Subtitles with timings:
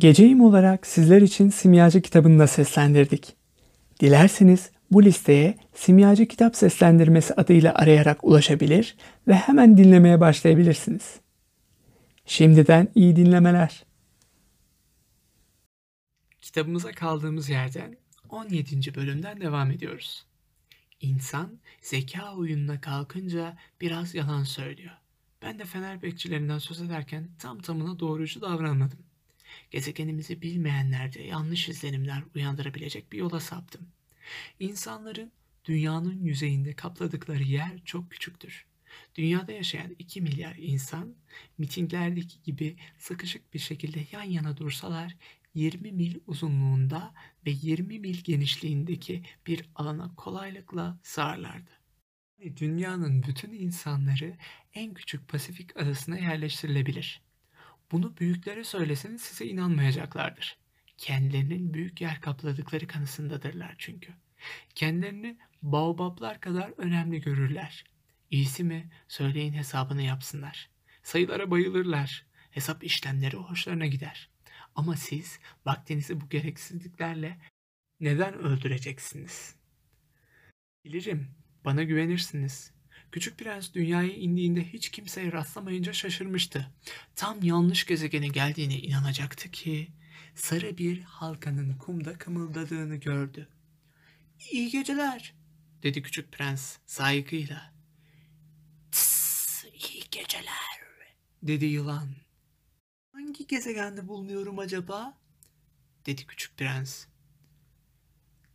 [0.00, 3.36] Geceyim olarak sizler için Simyacı kitabını da seslendirdik.
[4.00, 8.96] Dilerseniz bu listeye Simyacı Kitap Seslendirmesi adıyla arayarak ulaşabilir
[9.28, 11.20] ve hemen dinlemeye başlayabilirsiniz.
[12.26, 13.84] Şimdiden iyi dinlemeler.
[16.40, 17.96] Kitabımıza kaldığımız yerden
[18.28, 18.94] 17.
[18.94, 20.26] bölümden devam ediyoruz.
[21.00, 24.94] İnsan zeka oyununa kalkınca biraz yalan söylüyor.
[25.42, 29.09] Ben de fener bekçilerinden söz ederken tam tamına doğrucu davranmadım.
[29.70, 33.88] Gezegenimizi bilmeyenlerde yanlış izlenimler uyandırabilecek bir yola saptım.
[34.60, 35.32] İnsanların
[35.64, 38.66] dünyanın yüzeyinde kapladıkları yer çok küçüktür.
[39.14, 41.14] Dünyada yaşayan 2 milyar insan
[41.58, 45.16] mitinglerdeki gibi sıkışık bir şekilde yan yana dursalar
[45.54, 47.14] 20 mil uzunluğunda
[47.46, 51.70] ve 20 mil genişliğindeki bir alana kolaylıkla sığarlardı.
[52.56, 54.36] Dünyanın bütün insanları
[54.74, 57.22] en küçük Pasifik adasına yerleştirilebilir.
[57.92, 60.58] Bunu büyüklere söyleseniz size inanmayacaklardır.
[60.98, 64.12] Kendilerinin büyük yer kapladıkları kanısındadırlar çünkü.
[64.74, 67.84] Kendilerini baobablar kadar önemli görürler.
[68.30, 70.70] İyisi mi söyleyin hesabını yapsınlar.
[71.02, 72.26] Sayılara bayılırlar.
[72.50, 74.30] Hesap işlemleri hoşlarına gider.
[74.74, 77.38] Ama siz vaktinizi bu gereksizliklerle
[78.00, 79.54] neden öldüreceksiniz?
[80.84, 81.28] Bilirim,
[81.64, 82.72] bana güvenirsiniz.
[83.12, 86.70] Küçük Prens dünyaya indiğinde hiç kimseye rastlamayınca şaşırmıştı.
[87.16, 89.92] Tam yanlış gezegene geldiğine inanacaktı ki
[90.34, 93.48] sarı bir halkanın kumda kımıldadığını gördü.
[94.52, 95.34] İyi geceler,
[95.82, 97.72] dedi Küçük Prens saygıyla.
[98.92, 100.80] Tıs, iyi geceler,
[101.42, 102.08] dedi yılan.
[103.12, 105.18] Hangi gezegende bulunuyorum acaba?
[106.06, 107.06] dedi Küçük Prens.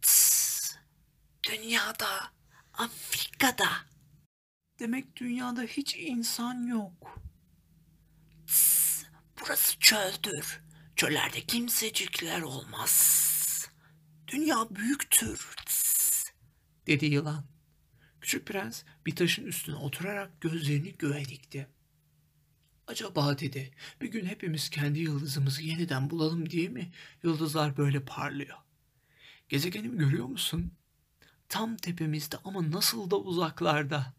[0.01, 0.75] Tıs,
[1.49, 2.31] dünyada,
[2.73, 3.94] Afrika'da.
[4.79, 7.19] Demek dünyada hiç insan yok.
[8.47, 9.03] Tıs,
[9.41, 10.61] burası çöldür.
[10.95, 13.69] Çöllerde kimsecikler olmaz.
[14.27, 15.55] Dünya büyüktür.
[15.65, 16.25] Tıs,
[16.87, 17.45] dedi yılan.
[18.21, 21.67] Küçük prens bir taşın üstüne oturarak gözlerini göğe dikti.
[22.87, 23.71] Acaba dedi,
[24.01, 26.91] bir gün hepimiz kendi yıldızımızı yeniden bulalım diye mi
[27.23, 28.57] yıldızlar böyle parlıyor?
[29.49, 30.73] Gezegenimi görüyor musun?
[31.49, 34.13] Tam tepemizde ama nasıl da uzaklarda.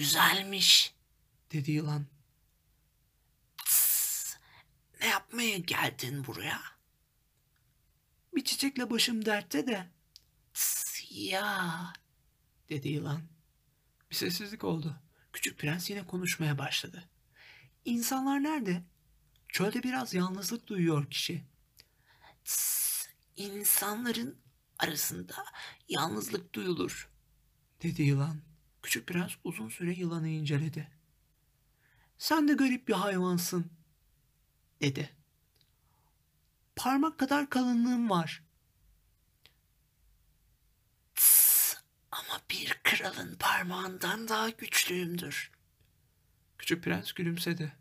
[0.00, 0.94] Güzelmiş,
[1.52, 2.06] dedi yılan.
[3.56, 4.36] Tıs,
[5.00, 6.60] ne yapmaya geldin buraya?
[8.34, 9.88] Bir çiçekle başım dertte de.
[10.54, 11.92] Tıs, ya,
[12.68, 13.22] dedi yılan.
[14.10, 14.96] Bir sessizlik oldu.
[15.32, 17.08] Küçük prens yine konuşmaya başladı.
[17.84, 18.82] İnsanlar nerede?
[19.48, 21.44] Çölde biraz yalnızlık duyuyor kişi.
[22.44, 23.06] Tıs,
[23.36, 24.38] insanların
[24.78, 25.44] arasında
[25.88, 27.10] yalnızlık duyulur,
[27.82, 28.49] dedi yılan.
[28.82, 30.90] Küçük prens uzun süre yılanı inceledi.
[32.18, 33.70] Sen de garip bir hayvansın,
[34.80, 35.10] dedi.
[36.76, 38.42] Parmak kadar kalınlığın var.
[41.14, 41.76] Tıs,
[42.12, 45.50] ama bir kralın parmağından daha güçlüyümdür.
[46.58, 47.72] Küçük prens gülümsedi.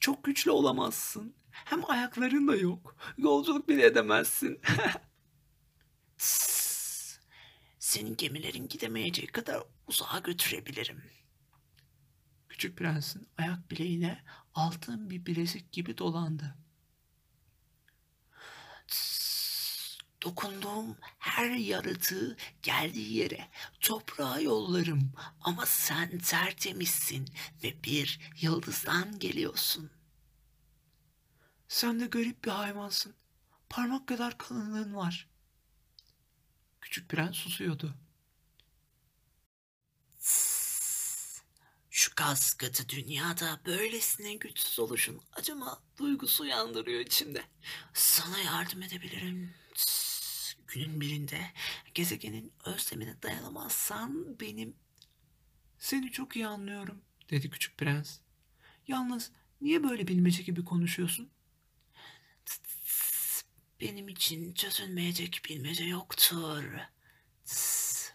[0.00, 1.34] Çok güçlü olamazsın.
[1.50, 2.96] Hem ayakların da yok.
[3.18, 4.60] Yolculuk bile edemezsin.
[7.90, 11.02] Senin gemilerin gidemeyeceği kadar uzağa götürebilirim.
[12.48, 14.24] Küçük prensin ayak bileğine
[14.54, 16.56] altın bir bilezik gibi dolandı.
[20.22, 23.48] Dokunduğum her yaratığı geldiği yere
[23.80, 27.28] toprağa yollarım ama sen tertemizsin
[27.62, 29.90] ve bir yıldızdan geliyorsun.
[31.68, 33.14] Sen de garip bir hayvansın.
[33.68, 35.29] Parmak kadar kalınlığın var.
[36.80, 37.94] Küçük prens susuyordu.
[41.90, 47.44] Şu gaz katı dünyada böylesine güçsüz oluşun acıma duygusu uyandırıyor içimde.
[47.94, 49.54] Sana yardım edebilirim.
[50.68, 51.40] Günün birinde
[51.94, 54.76] gezegenin özlemine dayanamazsan benim...
[55.78, 58.18] Seni çok iyi anlıyorum, dedi küçük prens.
[58.88, 61.30] Yalnız niye böyle bilmece gibi konuşuyorsun?
[63.80, 66.64] Benim için çözülmeyecek bilmece yoktur.
[67.44, 68.10] Tıs,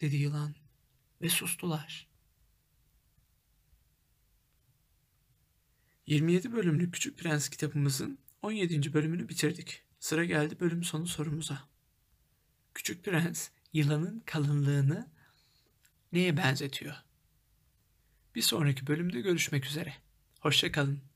[0.00, 0.54] dedi yılan
[1.22, 2.06] ve sustular.
[6.06, 8.92] 27 bölümlük Küçük Prens kitabımızın 17.
[8.92, 9.82] bölümünü bitirdik.
[10.00, 11.68] Sıra geldi bölüm sonu sorumuza.
[12.74, 15.08] Küçük Prens yılanın kalınlığını
[16.12, 16.94] neye benzetiyor?
[18.34, 19.94] Bir sonraki bölümde görüşmek üzere.
[20.40, 21.09] Hoşçakalın.